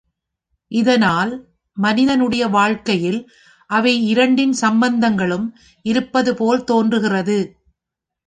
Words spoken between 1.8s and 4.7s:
மனிதனுடைய வாழ்க்கையில் அவை இரண்டின்